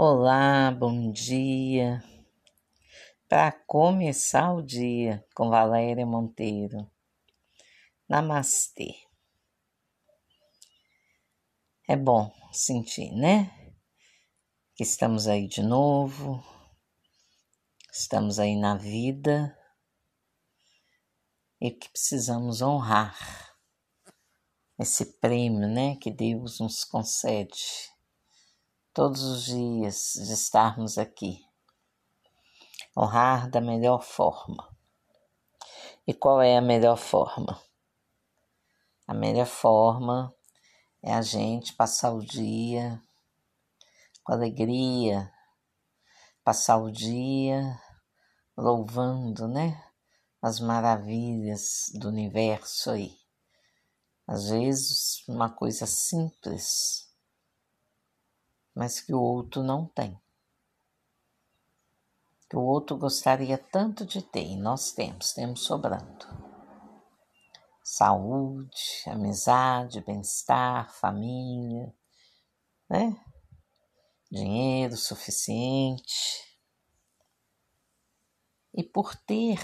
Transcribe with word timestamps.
Olá, 0.00 0.70
bom 0.70 1.10
dia. 1.10 2.00
Para 3.28 3.50
começar 3.50 4.52
o 4.52 4.62
dia 4.62 5.26
com 5.34 5.50
Valéria 5.50 6.06
Monteiro. 6.06 6.88
Namastê. 8.08 8.94
É 11.88 11.96
bom 11.96 12.32
sentir, 12.52 13.10
né? 13.10 13.50
Que 14.76 14.84
estamos 14.84 15.26
aí 15.26 15.48
de 15.48 15.64
novo. 15.64 16.44
Estamos 17.92 18.38
aí 18.38 18.54
na 18.54 18.76
vida 18.76 19.58
e 21.60 21.72
que 21.72 21.88
precisamos 21.88 22.62
honrar 22.62 23.18
esse 24.78 25.04
prêmio, 25.18 25.66
né, 25.68 25.96
que 25.96 26.12
Deus 26.12 26.60
nos 26.60 26.84
concede 26.84 27.97
todos 28.98 29.22
os 29.22 29.44
dias 29.44 30.14
de 30.16 30.32
estarmos 30.32 30.98
aqui. 30.98 31.46
Honrar 32.96 33.48
da 33.48 33.60
melhor 33.60 34.02
forma. 34.02 34.76
E 36.04 36.12
qual 36.12 36.42
é 36.42 36.56
a 36.56 36.60
melhor 36.60 36.96
forma? 36.96 37.62
A 39.06 39.14
melhor 39.14 39.46
forma 39.46 40.34
é 41.00 41.14
a 41.14 41.22
gente 41.22 41.74
passar 41.74 42.12
o 42.12 42.26
dia 42.26 43.00
com 44.24 44.32
alegria, 44.32 45.32
passar 46.42 46.78
o 46.78 46.90
dia 46.90 47.80
louvando, 48.56 49.46
né? 49.46 49.80
As 50.42 50.58
maravilhas 50.58 51.92
do 51.94 52.08
universo 52.08 52.90
aí. 52.90 53.16
Às 54.26 54.48
vezes, 54.48 55.22
uma 55.28 55.48
coisa 55.48 55.86
simples 55.86 57.07
mas 58.78 59.00
que 59.00 59.12
o 59.12 59.20
outro 59.20 59.60
não 59.60 59.86
tem. 59.86 60.16
Que 62.48 62.56
o 62.56 62.62
outro 62.62 62.96
gostaria 62.96 63.58
tanto 63.58 64.06
de 64.06 64.22
ter 64.22 64.46
e 64.46 64.56
nós 64.56 64.92
temos, 64.92 65.32
temos 65.32 65.64
sobrando. 65.64 66.24
Saúde, 67.82 69.02
amizade, 69.06 70.00
bem-estar, 70.02 70.94
família, 70.94 71.92
né? 72.88 73.20
Dinheiro 74.30 74.96
suficiente. 74.96 76.56
E 78.72 78.84
por 78.84 79.16
ter, 79.16 79.60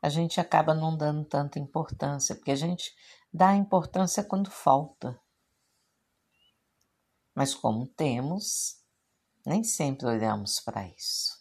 a 0.00 0.08
gente 0.08 0.40
acaba 0.40 0.72
não 0.72 0.96
dando 0.96 1.22
tanta 1.26 1.58
importância, 1.58 2.34
porque 2.34 2.52
a 2.52 2.56
gente 2.56 2.96
dá 3.30 3.54
importância 3.54 4.24
quando 4.24 4.50
falta. 4.50 5.20
Mas 7.36 7.54
como 7.54 7.86
temos, 7.86 8.82
nem 9.44 9.62
sempre 9.62 10.06
olhamos 10.06 10.58
para 10.58 10.88
isso. 10.88 11.36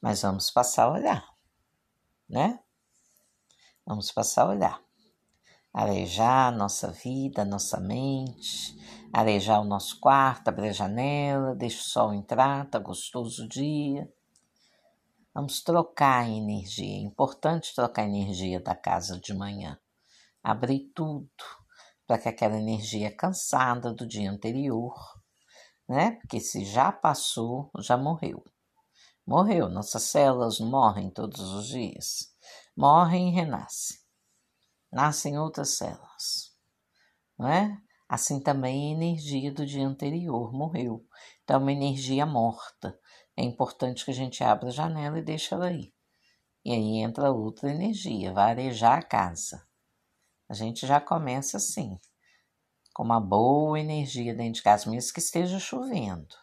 Mas 0.00 0.22
vamos 0.22 0.50
passar 0.50 0.84
a 0.84 0.92
olhar, 0.92 1.28
né? 2.26 2.58
Vamos 3.84 4.10
passar 4.10 4.44
a 4.44 4.48
olhar. 4.48 4.82
Arejar 5.70 6.50
nossa 6.50 6.90
vida, 6.90 7.44
nossa 7.44 7.78
mente, 7.78 8.74
arejar 9.12 9.60
o 9.60 9.66
nosso 9.66 10.00
quarto, 10.00 10.48
abrir 10.48 10.70
a 10.70 10.72
janela, 10.72 11.54
deixa 11.54 11.80
o 11.80 11.84
sol 11.84 12.14
entrar, 12.14 12.70
tá 12.70 12.78
gostoso 12.78 13.44
o 13.44 13.48
dia. 13.48 14.10
Vamos 15.34 15.62
trocar 15.62 16.24
a 16.24 16.28
energia. 16.28 16.96
É 16.96 17.02
importante 17.02 17.74
trocar 17.74 18.02
a 18.02 18.08
energia 18.08 18.58
da 18.58 18.74
casa 18.74 19.20
de 19.20 19.34
manhã. 19.34 19.78
Abrir 20.42 20.90
tudo 20.94 21.30
para 22.10 22.18
que 22.18 22.28
aquela 22.28 22.58
energia 22.58 23.14
cansada 23.14 23.94
do 23.94 24.04
dia 24.04 24.28
anterior, 24.28 24.96
né? 25.88 26.10
Porque 26.16 26.40
se 26.40 26.64
já 26.64 26.90
passou, 26.90 27.70
já 27.78 27.96
morreu. 27.96 28.42
Morreu. 29.24 29.68
Nossas 29.68 30.02
células 30.02 30.58
morrem 30.58 31.08
todos 31.08 31.40
os 31.40 31.68
dias. 31.68 32.34
Morrem 32.76 33.28
e 33.28 33.32
renascem. 33.32 33.96
Nascem 34.90 35.38
outras 35.38 35.76
células, 35.76 36.50
não 37.38 37.46
é? 37.46 37.78
Assim 38.08 38.40
também 38.40 38.88
a 38.88 38.96
energia 38.96 39.52
do 39.52 39.64
dia 39.64 39.86
anterior 39.86 40.52
morreu. 40.52 41.06
Então, 41.44 41.58
é 41.58 41.60
uma 41.60 41.70
energia 41.70 42.26
morta. 42.26 42.98
É 43.36 43.44
importante 43.44 44.04
que 44.04 44.10
a 44.10 44.14
gente 44.14 44.42
abra 44.42 44.66
a 44.66 44.72
janela 44.72 45.20
e 45.20 45.22
deixe 45.22 45.54
ela 45.54 45.66
aí. 45.66 45.94
E 46.64 46.72
aí 46.72 46.96
entra 46.96 47.30
outra 47.30 47.70
energia, 47.70 48.32
vai 48.32 48.50
arejar 48.50 48.98
a 48.98 49.02
casa. 49.02 49.69
A 50.50 50.52
gente 50.52 50.84
já 50.84 51.00
começa 51.00 51.58
assim, 51.58 51.96
com 52.92 53.04
uma 53.04 53.20
boa 53.20 53.78
energia 53.78 54.34
dentro 54.34 54.54
de 54.54 54.62
casa, 54.64 54.90
mesmo 54.90 55.12
que 55.12 55.20
esteja 55.20 55.60
chovendo. 55.60 56.34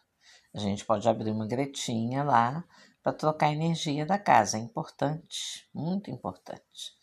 A 0.56 0.60
gente 0.60 0.86
pode 0.86 1.10
abrir 1.10 1.30
uma 1.30 1.46
gretinha 1.46 2.24
lá 2.24 2.64
para 3.04 3.12
trocar 3.12 3.48
a 3.48 3.52
energia 3.52 4.06
da 4.06 4.18
casa. 4.18 4.58
É 4.58 4.62
importante, 4.62 5.70
muito 5.74 6.10
importante. 6.10 6.94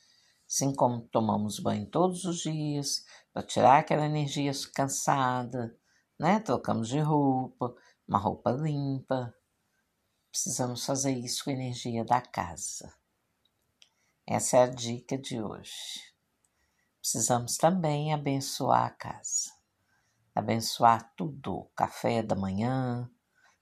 Assim 0.51 0.75
como 0.75 1.03
tomamos 1.03 1.59
banho 1.59 1.85
todos 1.91 2.25
os 2.25 2.39
dias, 2.39 3.05
para 3.35 3.43
tirar 3.43 3.81
aquela 3.81 4.07
energia 4.07 4.51
cansada, 4.75 5.79
né? 6.19 6.41
Trocamos 6.41 6.89
de 6.89 7.01
roupa, 7.01 7.75
uma 8.09 8.19
roupa 8.19 8.51
limpa. 8.51 9.35
Precisamos 10.31 10.87
fazer 10.87 11.13
isso 11.13 11.45
com 11.45 11.51
a 11.51 11.53
energia 11.53 12.03
da 12.03 12.23
casa. 12.23 12.95
Essa 14.27 14.57
é 14.57 14.63
a 14.63 14.69
dica 14.69 15.19
de 15.19 15.43
hoje 15.43 16.14
precisamos 17.05 17.59
também 17.59 18.15
abençoar 18.15 18.87
a 18.87 18.91
casa. 18.91 19.53
Abençoar 20.35 21.13
tudo, 21.15 21.71
café 21.77 22.23
da 22.23 22.35
manhã. 22.35 23.11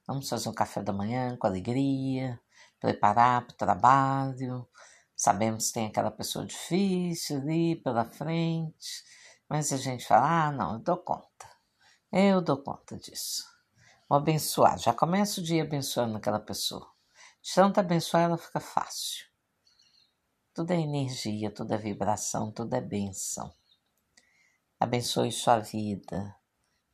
Vamos 0.07 0.29
fazer 0.29 0.49
um 0.49 0.55
café 0.55 0.81
da 0.81 0.93
manhã 0.93 1.37
com 1.37 1.49
alegria, 1.49 2.41
preparar 2.79 3.45
para 3.45 3.53
o 3.53 3.57
trabalho. 3.57 4.69
Sabemos 5.17 5.67
que 5.67 5.73
tem 5.75 5.87
aquela 5.89 6.13
pessoa 6.13 6.47
difícil 6.47 7.39
ali 7.39 7.75
pela 7.75 8.05
frente, 8.05 9.03
mas 9.49 9.73
a 9.73 9.77
gente 9.77 10.07
fala: 10.07 10.47
ah, 10.47 10.53
não, 10.53 10.75
eu 10.75 10.79
dou 10.79 10.99
conta. 10.99 11.51
Eu 12.13 12.41
dou 12.41 12.63
conta 12.63 12.97
disso. 12.97 13.45
Vou 14.09 14.19
abençoar. 14.19 14.79
Já 14.79 14.95
começa 14.95 15.41
o 15.41 15.45
dia 15.45 15.65
abençoando 15.65 16.17
aquela 16.17 16.39
pessoa. 16.39 16.89
De 17.43 17.53
tanto 17.53 17.81
abençoar, 17.81 18.23
ela 18.23 18.39
fica 18.39 18.61
fácil. 18.61 19.32
É 20.55 20.75
energia, 20.75 21.51
é 21.71 21.79
vibração, 21.79 22.53
é 22.73 22.81
benção. 22.83 23.51
Abençoe 24.79 25.33
sua 25.33 25.61
vida. 25.61 26.37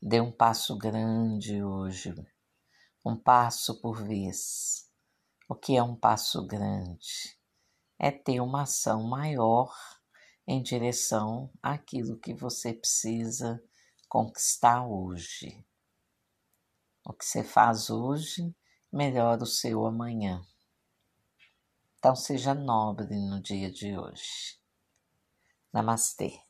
Dê 0.00 0.20
um 0.20 0.30
passo 0.30 0.78
grande 0.78 1.60
hoje, 1.60 2.14
um 3.04 3.16
passo 3.16 3.80
por 3.80 4.00
vez. 4.04 4.88
O 5.48 5.56
que 5.56 5.76
é 5.76 5.82
um 5.82 5.96
passo 5.96 6.46
grande? 6.46 7.36
É 7.98 8.12
ter 8.12 8.40
uma 8.40 8.62
ação 8.62 9.02
maior 9.02 9.74
em 10.46 10.62
direção 10.62 11.50
àquilo 11.60 12.16
que 12.16 12.32
você 12.32 12.72
precisa 12.72 13.60
conquistar 14.08 14.86
hoje. 14.86 15.66
O 17.04 17.12
que 17.12 17.24
você 17.24 17.42
faz 17.42 17.90
hoje 17.90 18.54
melhora 18.92 19.42
o 19.42 19.46
seu 19.46 19.84
amanhã. 19.84 20.46
Então 21.98 22.14
seja 22.14 22.54
nobre 22.54 23.06
no 23.16 23.40
dia 23.42 23.70
de 23.70 23.98
hoje. 23.98 24.58
Namastê. 25.72 26.47